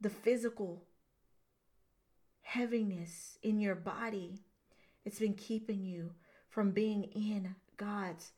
the 0.00 0.10
physical 0.10 0.82
heaviness 2.42 3.38
in 3.42 3.60
your 3.60 3.76
body, 3.76 4.40
it's 5.04 5.20
been 5.20 5.34
keeping 5.34 5.84
you 5.84 6.10
from 6.48 6.72
being 6.72 7.04
in 7.04 7.54
God's 7.76 8.32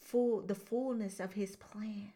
full 0.00 0.42
the 0.42 0.54
fullness 0.54 1.20
of 1.20 1.34
his 1.34 1.56
plan. 1.56 2.12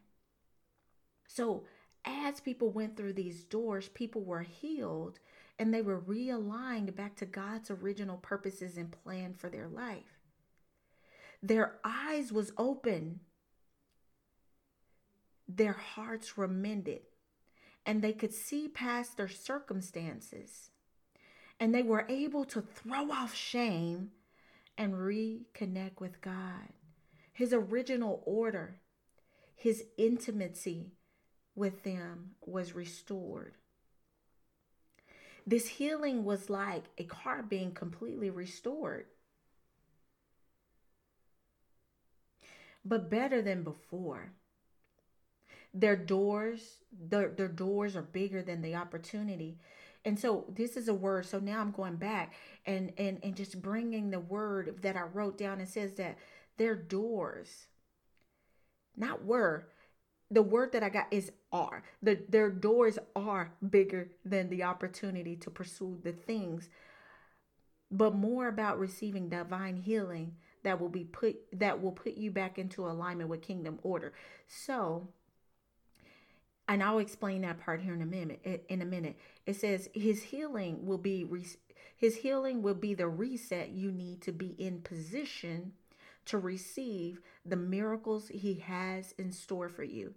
So 1.29 1.65
as 2.05 2.41
people 2.41 2.71
went 2.71 2.97
through 2.97 3.13
these 3.13 3.45
doors, 3.45 3.89
people 3.89 4.23
were 4.23 4.43
healed 4.43 5.21
and 5.59 5.73
they 5.73 5.83
were 5.83 6.01
realigned 6.01 6.97
back 6.97 7.15
to 7.17 7.27
God's 7.27 7.71
original 7.71 8.17
purposes 8.17 8.77
and 8.77 8.91
plan 8.91 9.35
for 9.35 9.49
their 9.49 9.69
life. 9.69 10.19
Their 11.43 11.77
eyes 11.85 12.33
was 12.33 12.53
open. 12.59 13.21
Their 15.47 15.75
hearts 15.75 16.37
were 16.37 16.49
mended 16.49 17.03
and 17.87 18.03
they 18.03 18.13
could 18.13 18.35
see 18.35 18.69
past 18.69 19.17
their 19.17 19.29
circumstances. 19.29 20.71
And 21.61 21.75
they 21.75 21.83
were 21.83 22.07
able 22.09 22.45
to 22.47 22.63
throw 22.63 23.11
off 23.11 23.35
shame 23.35 24.11
and 24.77 24.95
reconnect 24.95 26.01
with 26.01 26.21
God 26.21 26.73
his 27.39 27.53
original 27.53 28.21
order, 28.27 28.81
his 29.55 29.85
intimacy 29.97 30.91
with 31.59 31.83
them 31.83 32.31
was 32.47 32.75
restored. 32.75 33.55
This 35.47 35.67
healing 35.67 36.25
was 36.25 36.51
like 36.51 36.85
a 36.99 37.05
car 37.05 37.43
being 37.43 37.73
completely 37.73 38.31
restored. 38.31 39.07
But 42.85 43.11
better 43.11 43.43
than 43.43 43.63
before. 43.63 44.33
Their 45.75 45.97
doors, 45.97 46.79
their, 46.93 47.29
their 47.29 47.49
doors 47.49 47.97
are 47.97 48.03
bigger 48.03 48.43
than 48.43 48.63
the 48.63 48.75
opportunity. 48.75 49.59
And 50.05 50.19
so 50.19 50.45
this 50.49 50.77
is 50.77 50.89
a 50.89 50.95
word. 50.95 51.27
So 51.27 51.39
now 51.39 51.61
I'm 51.61 51.71
going 51.71 51.97
back 51.97 52.35
and 52.65 52.93
and 52.97 53.19
and 53.23 53.35
just 53.35 53.61
bringing 53.61 54.11
the 54.11 54.21
word 54.21 54.79
that 54.83 54.97
I 54.97 55.03
wrote 55.03 55.37
down. 55.37 55.61
It 55.61 55.69
says 55.69 55.95
that 55.95 56.17
their 56.57 56.75
doors, 56.75 57.67
not 58.97 59.25
were, 59.25 59.69
the 60.31 60.43
word 60.43 60.73
that 60.73 60.83
I 60.83 60.89
got 60.89 61.07
is 61.11 61.33
are. 61.53 61.83
The, 62.03 62.19
their 62.29 62.51
doors 62.51 62.99
are 63.17 63.53
bigger 63.69 64.09
than 64.25 64.49
the 64.51 64.65
opportunity 64.65 65.37
to 65.37 65.51
pursue 65.51 65.99
the 66.03 66.13
things, 66.13 66.69
but 67.91 68.15
more 68.15 68.49
about 68.49 68.79
receiving 68.79 69.29
divine 69.29 69.77
healing 69.77 70.37
that 70.63 70.81
will 70.81 70.89
be 70.89 71.05
put 71.05 71.37
that 71.59 71.81
will 71.81 71.93
put 71.93 72.17
you 72.17 72.31
back 72.31 72.59
into 72.59 72.87
alignment 72.87 73.31
with 73.31 73.43
kingdom 73.43 73.79
order. 73.83 74.13
So, 74.47 75.09
and 76.69 76.83
I'll 76.83 76.99
explain 76.99 77.43
that 77.43 77.61
part 77.61 77.81
here 77.81 77.95
in 77.95 78.03
a 78.03 78.07
minute. 78.07 78.65
In 78.69 78.83
a 78.83 78.85
minute, 78.85 79.17
it 79.47 79.57
says 79.57 79.89
his 79.95 80.23
healing 80.23 80.85
will 80.85 80.99
be 80.99 81.27
his 81.97 82.17
healing 82.17 82.63
will 82.63 82.75
be 82.75 82.95
the 82.95 83.09
reset 83.09 83.71
you 83.71 83.91
need 83.91 84.21
to 84.23 84.33
be 84.33 84.55
in 84.59 84.83
position 84.83 85.73
to 86.27 86.39
receive 86.39 87.21
the 87.45 87.57
miracles 87.57 88.29
He 88.29 88.55
has 88.55 89.15
in 89.19 89.33
store 89.33 89.69
for 89.69 89.83
you. 89.83 90.15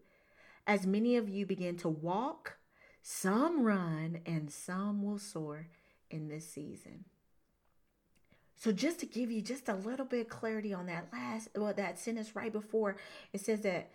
As 0.71 0.87
many 0.87 1.17
of 1.17 1.27
you 1.27 1.45
begin 1.45 1.75
to 1.79 1.89
walk, 1.89 2.55
some 3.01 3.63
run 3.63 4.19
and 4.25 4.49
some 4.49 5.03
will 5.03 5.19
soar 5.19 5.67
in 6.09 6.29
this 6.29 6.47
season. 6.47 7.03
So 8.55 8.71
just 8.71 8.97
to 9.01 9.05
give 9.05 9.29
you 9.29 9.41
just 9.41 9.67
a 9.67 9.75
little 9.75 10.05
bit 10.05 10.29
clarity 10.29 10.73
on 10.73 10.85
that 10.85 11.09
last 11.11 11.49
well 11.57 11.73
that 11.73 11.99
sentence 11.99 12.37
right 12.37 12.53
before 12.53 12.95
it 13.33 13.41
says 13.41 13.59
that 13.63 13.91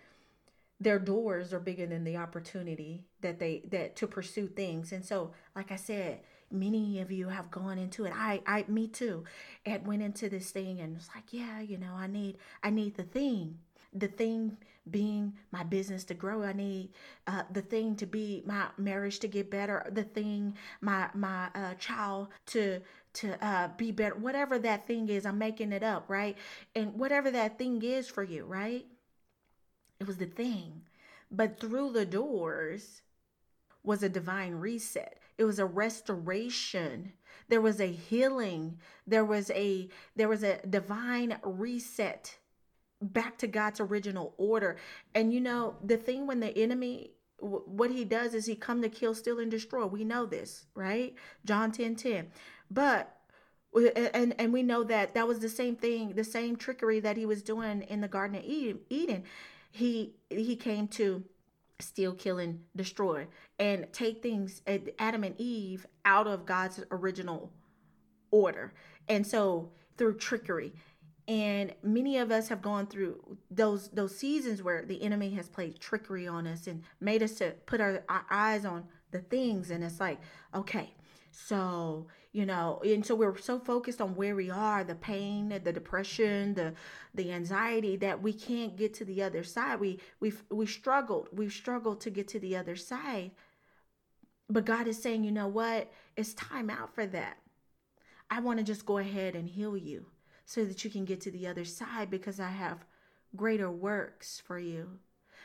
their 0.78 0.98
doors 0.98 1.54
are 1.54 1.60
bigger 1.60 1.86
than 1.86 2.04
the 2.04 2.18
opportunity 2.18 3.06
that 3.22 3.38
they 3.38 3.62
that 3.70 3.96
to 3.96 4.06
pursue 4.06 4.46
things. 4.46 4.92
And 4.92 5.02
so 5.02 5.30
like 5.54 5.72
I 5.72 5.76
said, 5.76 6.20
many 6.50 7.00
of 7.00 7.10
you 7.10 7.28
have 7.28 7.50
gone 7.50 7.78
into 7.78 8.04
it. 8.04 8.12
I, 8.14 8.42
I, 8.46 8.66
me 8.68 8.86
too. 8.86 9.24
It 9.64 9.84
went 9.84 10.02
into 10.02 10.28
this 10.28 10.50
thing 10.50 10.80
and 10.80 10.94
was 10.94 11.08
like, 11.14 11.32
yeah, 11.32 11.58
you 11.60 11.78
know, 11.78 11.94
I 11.96 12.06
need, 12.06 12.36
I 12.62 12.68
need 12.68 12.96
the 12.96 13.02
thing, 13.02 13.60
the 13.92 14.08
thing 14.08 14.56
being 14.90 15.34
my 15.50 15.62
business 15.64 16.04
to 16.04 16.14
grow. 16.14 16.42
I 16.42 16.52
need 16.52 16.90
uh, 17.26 17.42
the 17.52 17.62
thing 17.62 17.96
to 17.96 18.06
be 18.06 18.42
my 18.46 18.66
marriage 18.78 19.18
to 19.20 19.28
get 19.28 19.50
better. 19.50 19.84
The 19.90 20.04
thing, 20.04 20.56
my 20.80 21.08
my 21.14 21.48
uh, 21.54 21.74
child 21.74 22.28
to 22.46 22.80
to 23.14 23.44
uh, 23.44 23.68
be 23.76 23.90
better. 23.92 24.14
Whatever 24.14 24.58
that 24.60 24.86
thing 24.86 25.08
is, 25.08 25.26
I'm 25.26 25.38
making 25.38 25.72
it 25.72 25.82
up, 25.82 26.04
right? 26.08 26.36
And 26.74 26.94
whatever 26.94 27.30
that 27.32 27.58
thing 27.58 27.82
is 27.82 28.08
for 28.08 28.22
you, 28.22 28.44
right? 28.44 28.86
It 29.98 30.06
was 30.06 30.18
the 30.18 30.26
thing, 30.26 30.82
but 31.30 31.58
through 31.58 31.92
the 31.92 32.06
doors 32.06 33.02
was 33.82 34.02
a 34.02 34.08
divine 34.08 34.56
reset. 34.56 35.18
It 35.38 35.44
was 35.44 35.58
a 35.58 35.66
restoration. 35.66 37.12
There 37.48 37.60
was 37.60 37.80
a 37.80 37.86
healing. 37.86 38.78
There 39.06 39.24
was 39.24 39.50
a 39.50 39.88
there 40.14 40.28
was 40.28 40.42
a 40.42 40.64
divine 40.66 41.38
reset 41.42 42.36
back 43.00 43.38
to 43.38 43.46
God's 43.46 43.80
original 43.80 44.34
order. 44.38 44.76
And 45.14 45.32
you 45.32 45.40
know, 45.40 45.76
the 45.84 45.96
thing 45.96 46.26
when 46.26 46.40
the 46.40 46.56
enemy 46.56 47.12
what 47.38 47.90
he 47.90 48.04
does 48.04 48.32
is 48.34 48.46
he 48.46 48.54
come 48.54 48.80
to 48.80 48.88
kill, 48.88 49.14
steal, 49.14 49.40
and 49.40 49.50
destroy. 49.50 49.84
We 49.84 50.04
know 50.04 50.24
this, 50.24 50.66
right? 50.74 51.14
John 51.44 51.70
10 51.70 51.96
10. 51.96 52.28
But 52.70 53.12
and 53.94 54.34
and 54.38 54.52
we 54.52 54.62
know 54.62 54.84
that 54.84 55.14
that 55.14 55.28
was 55.28 55.40
the 55.40 55.48
same 55.48 55.76
thing, 55.76 56.14
the 56.14 56.24
same 56.24 56.56
trickery 56.56 57.00
that 57.00 57.16
he 57.16 57.26
was 57.26 57.42
doing 57.42 57.82
in 57.82 58.00
the 58.00 58.08
Garden 58.08 58.36
of 58.36 58.44
Eden. 58.88 59.24
He 59.70 60.14
he 60.30 60.56
came 60.56 60.88
to 60.88 61.24
steal, 61.78 62.14
kill, 62.14 62.38
and 62.38 62.60
destroy, 62.74 63.26
and 63.58 63.86
take 63.92 64.22
things, 64.22 64.62
at 64.66 64.88
Adam 64.98 65.24
and 65.24 65.38
Eve, 65.38 65.86
out 66.06 66.26
of 66.26 66.46
God's 66.46 66.82
original 66.90 67.52
order. 68.30 68.72
And 69.08 69.26
so 69.26 69.72
through 69.98 70.16
trickery, 70.16 70.72
and 71.28 71.74
many 71.82 72.18
of 72.18 72.30
us 72.30 72.48
have 72.48 72.62
gone 72.62 72.86
through 72.86 73.36
those 73.50 73.88
those 73.88 74.16
seasons 74.16 74.62
where 74.62 74.84
the 74.84 75.02
enemy 75.02 75.30
has 75.30 75.48
played 75.48 75.80
trickery 75.80 76.26
on 76.26 76.46
us 76.46 76.66
and 76.66 76.82
made 77.00 77.22
us 77.22 77.34
to 77.34 77.52
put 77.66 77.80
our, 77.80 78.04
our 78.08 78.24
eyes 78.30 78.64
on 78.64 78.84
the 79.10 79.18
things. 79.18 79.70
And 79.70 79.82
it's 79.82 80.00
like 80.00 80.20
okay 80.54 80.92
so 81.32 82.06
you 82.32 82.46
know 82.46 82.80
and 82.82 83.04
so 83.04 83.14
we're 83.14 83.36
so 83.36 83.58
focused 83.58 84.00
on 84.00 84.14
where 84.14 84.34
we 84.34 84.50
are 84.50 84.82
the 84.84 84.94
pain 84.94 85.50
the 85.50 85.72
depression 85.72 86.54
the 86.54 86.72
the 87.14 87.30
anxiety 87.30 87.96
that 87.96 88.22
we 88.22 88.32
can't 88.32 88.76
get 88.76 88.94
to 88.94 89.04
the 89.04 89.22
other 89.22 89.42
side. 89.42 89.80
We 89.80 89.98
we 90.20 90.32
we 90.50 90.66
struggled 90.66 91.28
we've 91.32 91.52
struggled 91.52 92.00
to 92.02 92.10
get 92.10 92.28
to 92.28 92.38
the 92.38 92.56
other 92.56 92.76
side. 92.76 93.32
But 94.48 94.64
god 94.64 94.86
is 94.86 95.02
saying 95.02 95.24
you 95.24 95.32
know 95.32 95.48
what? 95.48 95.92
It's 96.16 96.34
time 96.34 96.70
out 96.70 96.94
for 96.94 97.04
that. 97.06 97.38
I 98.30 98.40
want 98.40 98.58
to 98.58 98.64
just 98.64 98.86
go 98.86 98.98
ahead 98.98 99.34
and 99.34 99.48
heal 99.48 99.76
you 99.76 100.06
so 100.46 100.64
that 100.64 100.84
you 100.84 100.90
can 100.90 101.04
get 101.04 101.20
to 101.20 101.30
the 101.30 101.46
other 101.46 101.64
side 101.64 102.08
because 102.10 102.40
I 102.40 102.48
have 102.48 102.86
greater 103.34 103.70
works 103.70 104.40
for 104.46 104.58
you. 104.58 105.00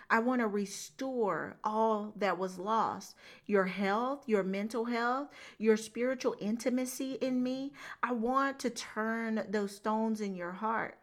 I 0.09 0.19
want 0.19 0.41
to 0.41 0.47
restore 0.47 1.57
all 1.63 2.13
that 2.17 2.37
was 2.37 2.59
lost 2.59 3.15
your 3.45 3.65
health, 3.65 4.23
your 4.27 4.43
mental 4.43 4.85
health, 4.85 5.29
your 5.57 5.77
spiritual 5.77 6.35
intimacy 6.39 7.13
in 7.13 7.41
me. 7.41 7.73
I 8.03 8.11
want 8.11 8.59
to 8.59 8.69
turn 8.69 9.45
those 9.49 9.75
stones 9.75 10.21
in 10.21 10.35
your 10.35 10.51
heart 10.51 10.97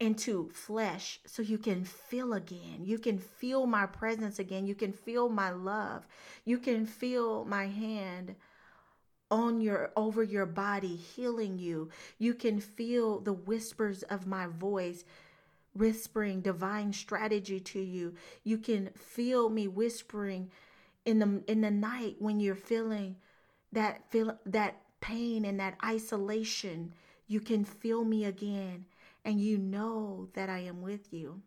into 0.00 0.50
flesh 0.50 1.20
so 1.26 1.42
you 1.42 1.58
can 1.58 1.84
feel 1.84 2.32
again. 2.32 2.80
You 2.82 2.98
can 2.98 3.18
feel 3.18 3.66
my 3.66 3.86
presence 3.86 4.38
again. 4.40 4.66
You 4.66 4.74
can 4.74 4.92
feel 4.92 5.28
my 5.28 5.50
love. 5.50 6.06
You 6.44 6.58
can 6.58 6.86
feel 6.86 7.44
my 7.44 7.68
hand 7.68 8.34
on 9.32 9.62
your 9.62 9.90
over 9.96 10.22
your 10.22 10.44
body 10.44 10.94
healing 10.94 11.58
you. 11.58 11.88
You 12.18 12.34
can 12.34 12.60
feel 12.60 13.18
the 13.18 13.32
whispers 13.32 14.02
of 14.04 14.26
my 14.26 14.46
voice 14.46 15.04
whispering 15.74 16.42
divine 16.42 16.92
strategy 16.92 17.58
to 17.58 17.80
you. 17.80 18.14
You 18.44 18.58
can 18.58 18.90
feel 18.94 19.48
me 19.48 19.66
whispering 19.66 20.50
in 21.06 21.18
the 21.18 21.42
in 21.50 21.62
the 21.62 21.70
night 21.70 22.16
when 22.18 22.40
you're 22.40 22.54
feeling 22.54 23.16
that 23.72 24.02
feel 24.10 24.38
that 24.44 24.76
pain 25.00 25.46
and 25.46 25.58
that 25.58 25.78
isolation. 25.82 26.92
You 27.26 27.40
can 27.40 27.64
feel 27.64 28.04
me 28.04 28.26
again 28.26 28.84
and 29.24 29.40
you 29.40 29.56
know 29.56 30.28
that 30.34 30.50
I 30.50 30.58
am 30.58 30.82
with 30.82 31.10
you. 31.10 31.40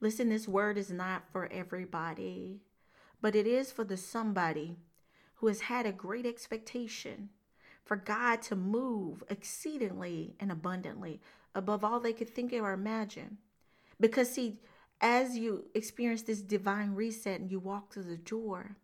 Listen 0.00 0.30
this 0.30 0.48
word 0.48 0.78
is 0.78 0.90
not 0.90 1.24
for 1.30 1.52
everybody 1.52 2.60
but 3.26 3.34
it 3.34 3.44
is 3.44 3.72
for 3.72 3.82
the 3.82 3.96
somebody 3.96 4.76
who 5.34 5.48
has 5.48 5.62
had 5.62 5.84
a 5.84 5.90
great 5.90 6.24
expectation 6.24 7.28
for 7.84 7.96
God 7.96 8.40
to 8.42 8.54
move 8.54 9.24
exceedingly 9.28 10.36
and 10.38 10.52
abundantly 10.52 11.20
above 11.52 11.82
all 11.82 11.98
they 11.98 12.12
could 12.12 12.30
think 12.30 12.52
or 12.52 12.72
imagine. 12.72 13.38
Because, 13.98 14.30
see, 14.30 14.60
as 15.00 15.36
you 15.36 15.64
experience 15.74 16.22
this 16.22 16.40
divine 16.40 16.94
reset 16.94 17.40
and 17.40 17.50
you 17.50 17.58
walk 17.58 17.92
through 17.92 18.04
the 18.04 18.16
door, 18.16 18.76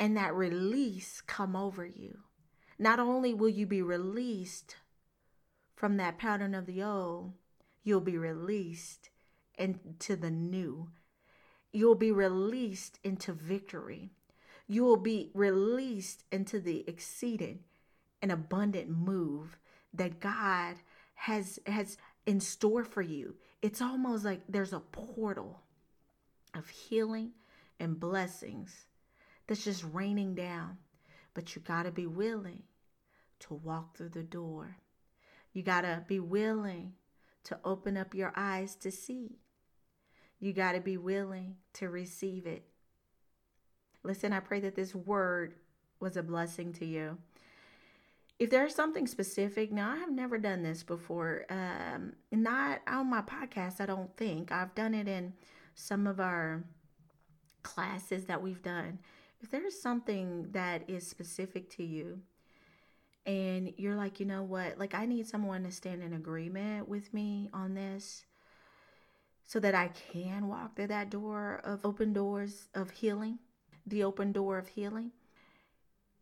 and 0.00 0.16
that 0.16 0.34
release 0.34 1.20
come 1.20 1.54
over 1.54 1.84
you, 1.84 2.20
not 2.78 2.98
only 2.98 3.34
will 3.34 3.50
you 3.50 3.66
be 3.66 3.82
released 3.82 4.76
from 5.76 5.98
that 5.98 6.16
pattern 6.16 6.54
of 6.54 6.64
the 6.64 6.82
old, 6.82 7.34
you'll 7.84 8.00
be 8.00 8.16
released 8.16 9.10
into 9.58 10.16
the 10.16 10.30
new. 10.30 10.88
You'll 11.72 11.94
be 11.94 12.12
released 12.12 12.98
into 13.04 13.32
victory 13.32 14.10
you 14.68 14.84
will 14.84 14.98
be 14.98 15.30
released 15.32 16.24
into 16.30 16.60
the 16.60 16.84
exceeding 16.86 17.60
and 18.20 18.30
abundant 18.30 18.90
move 18.90 19.56
that 19.94 20.20
God 20.20 20.76
has 21.14 21.58
has 21.66 21.96
in 22.26 22.38
store 22.38 22.84
for 22.84 23.00
you. 23.00 23.34
It's 23.62 23.80
almost 23.80 24.24
like 24.24 24.42
there's 24.46 24.74
a 24.74 24.80
portal 24.80 25.62
of 26.54 26.68
healing 26.68 27.32
and 27.80 27.98
blessings 27.98 28.86
that's 29.46 29.64
just 29.64 29.84
raining 29.90 30.34
down. 30.34 30.76
But 31.32 31.56
you 31.56 31.62
got 31.62 31.84
to 31.84 31.90
be 31.90 32.06
willing 32.06 32.64
to 33.40 33.54
walk 33.54 33.96
through 33.96 34.10
the 34.10 34.22
door. 34.22 34.76
You 35.54 35.62
got 35.62 35.82
to 35.82 36.04
be 36.06 36.20
willing 36.20 36.92
to 37.44 37.58
open 37.64 37.96
up 37.96 38.14
your 38.14 38.32
eyes 38.36 38.74
to 38.76 38.90
see. 38.90 39.38
You 40.40 40.52
got 40.52 40.72
to 40.72 40.80
be 40.80 40.96
willing 40.96 41.56
to 41.74 41.88
receive 41.88 42.46
it. 42.46 42.64
Listen, 44.02 44.32
I 44.32 44.40
pray 44.40 44.60
that 44.60 44.76
this 44.76 44.94
word 44.94 45.54
was 46.00 46.16
a 46.16 46.22
blessing 46.22 46.72
to 46.74 46.86
you. 46.86 47.18
If 48.38 48.50
there's 48.50 48.74
something 48.74 49.08
specific, 49.08 49.72
now 49.72 49.90
I 49.90 49.96
have 49.96 50.12
never 50.12 50.38
done 50.38 50.62
this 50.62 50.84
before, 50.84 51.44
um, 51.50 52.12
not 52.30 52.80
on 52.86 53.10
my 53.10 53.20
podcast, 53.20 53.80
I 53.80 53.86
don't 53.86 54.16
think. 54.16 54.52
I've 54.52 54.74
done 54.76 54.94
it 54.94 55.08
in 55.08 55.32
some 55.74 56.06
of 56.06 56.20
our 56.20 56.62
classes 57.64 58.26
that 58.26 58.40
we've 58.40 58.62
done. 58.62 59.00
If 59.40 59.50
there's 59.50 59.80
something 59.80 60.48
that 60.52 60.88
is 60.88 61.04
specific 61.06 61.68
to 61.70 61.84
you, 61.84 62.20
and 63.26 63.74
you're 63.76 63.96
like, 63.96 64.20
you 64.20 64.26
know 64.26 64.42
what, 64.42 64.78
like 64.78 64.94
I 64.94 65.04
need 65.04 65.26
someone 65.26 65.64
to 65.64 65.72
stand 65.72 66.02
in 66.02 66.14
agreement 66.14 66.88
with 66.88 67.12
me 67.12 67.50
on 67.52 67.74
this 67.74 68.24
so 69.48 69.58
that 69.58 69.74
I 69.74 69.88
can 69.88 70.46
walk 70.46 70.76
through 70.76 70.88
that 70.88 71.10
door 71.10 71.60
of 71.64 71.80
open 71.84 72.12
doors 72.12 72.68
of 72.74 72.90
healing 72.90 73.40
the 73.88 74.04
open 74.04 74.32
door 74.32 74.58
of 74.58 74.68
healing. 74.68 75.10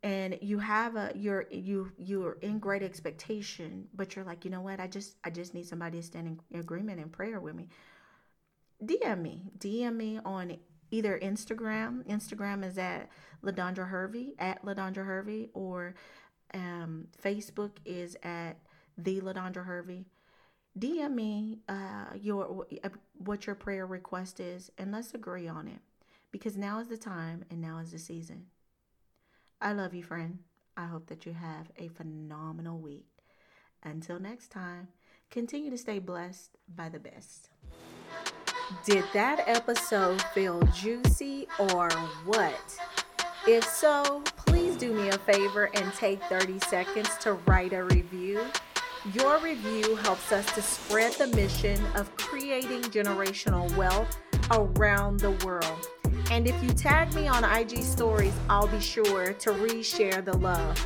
And 0.03 0.39
you 0.41 0.59
have 0.59 0.95
a 0.95 1.13
you're 1.15 1.47
you 1.51 1.91
you're 1.99 2.39
in 2.41 2.59
great 2.59 2.83
expectation 2.83 3.89
but 3.95 4.15
you're 4.15 4.25
like 4.25 4.45
you 4.45 4.51
know 4.51 4.61
what? 4.61 4.79
I 4.79 4.87
just 4.87 5.17
i 5.25 5.31
just 5.31 5.55
need 5.55 5.67
somebody 5.67 5.99
to 5.99 6.07
stand 6.07 6.41
in 6.53 6.59
agreement 6.59 7.01
and 7.01 7.11
prayer 7.11 7.41
with 7.41 7.55
me. 7.55 7.69
Dm 8.85 9.21
me. 9.21 9.51
Dm 9.59 9.97
me 9.97 10.21
on 10.25 10.59
either 10.91 11.19
instagram. 11.19 12.07
Instagram 12.07 12.65
is 12.65 12.79
at 12.79 13.09
ladondra 13.43 13.89
hervey 13.89 14.35
at 14.39 14.65
ladondra 14.65 15.05
hervey 15.05 15.49
or 15.55 15.95
um, 16.55 17.09
facebook 17.23 17.73
is 17.85 18.17
at 18.23 18.59
the 18.97 19.21
ladondra 19.21 19.65
hervey 19.65 20.05
dm 20.79 21.15
me 21.15 21.59
uh, 21.69 22.05
your 22.21 22.67
what 23.19 23.47
your 23.47 23.55
prayer 23.55 23.87
request 23.87 24.41
is 24.41 24.71
and 24.79 24.93
let's 24.93 25.15
agree 25.15 25.49
on 25.49 25.67
it 25.67 25.81
because 26.37 26.57
now 26.57 26.81
is 26.81 26.89
the 26.89 26.99
time 26.99 27.45
and 27.51 27.63
now 27.63 27.79
is 27.79 27.93
the 27.93 27.99
season. 27.99 28.47
I 29.61 29.73
love 29.73 29.95
you, 29.95 30.03
friend. 30.03 30.41
I 30.77 30.85
hope 30.85 31.07
that 31.07 31.25
you 31.25 31.33
have 31.33 31.71
a 31.79 31.89
phenomenal 31.89 32.79
week. 32.79 33.07
Until 33.83 34.21
next 34.21 34.49
time, 34.49 34.89
continue 35.31 35.71
to 35.71 35.79
stay 35.79 35.99
blessed 35.99 36.51
by 36.75 36.91
the 36.91 36.99
best. 36.99 37.49
Did 38.85 39.05
that 39.15 39.45
episode 39.47 40.21
feel 40.35 40.61
juicy 40.75 41.49
or 41.59 41.91
what? 42.27 42.79
If 43.47 43.65
so, 43.65 44.23
please 44.37 44.77
do 44.77 44.93
me 44.93 45.09
a 45.09 45.19
favor 45.19 45.71
and 45.73 45.95
take 45.95 46.23
30 46.25 46.59
seconds 46.61 47.17
to 47.21 47.35
write 47.47 47.73
a 47.73 47.85
review. 47.85 48.45
Your 49.15 49.39
review 49.39 49.95
helps 49.95 50.33
us 50.33 50.53
to 50.57 50.63
spread 50.63 51.13
the 51.13 51.29
mission 51.29 51.81
of 51.95 52.15
creating 52.17 52.83
generational 52.83 53.73
wealth 53.77 54.19
around 54.51 55.21
the 55.21 55.31
world. 55.47 55.89
And 56.33 56.49
if 56.49 56.61
you 56.61 56.71
tag 56.71 57.15
me 57.15 57.29
on 57.29 57.45
IG 57.45 57.85
stories, 57.85 58.33
I'll 58.51 58.67
be 58.67 58.81
sure 58.81 59.33
to 59.33 59.51
reshare 59.51 60.25
the 60.25 60.37
love. 60.37 60.85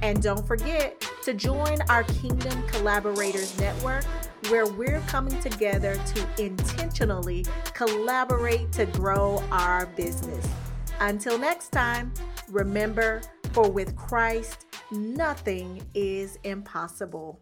And 0.00 0.22
don't 0.22 0.46
forget 0.46 1.06
to 1.24 1.34
join 1.34 1.76
our 1.90 2.04
Kingdom 2.04 2.66
Collaborators 2.68 3.58
Network, 3.60 4.04
where 4.48 4.64
we're 4.64 5.00
coming 5.00 5.38
together 5.42 6.00
to 6.14 6.42
intentionally 6.42 7.44
collaborate 7.74 8.72
to 8.72 8.86
grow 8.86 9.44
our 9.50 9.84
business. 9.84 10.48
Until 11.00 11.38
next 11.38 11.72
time, 11.72 12.14
remember, 12.48 13.20
for 13.52 13.70
with 13.70 13.94
Christ, 13.96 14.64
nothing 14.90 15.82
is 15.92 16.38
impossible. 16.44 17.38